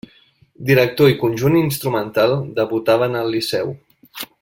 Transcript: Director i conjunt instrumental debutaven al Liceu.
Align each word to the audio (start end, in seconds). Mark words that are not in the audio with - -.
Director 0.69 1.11
i 1.11 1.17
conjunt 1.25 1.59
instrumental 1.59 2.35
debutaven 2.61 3.23
al 3.23 3.33
Liceu. 3.37 3.75